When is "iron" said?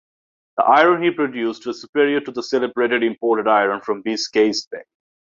0.63-1.03, 3.47-3.81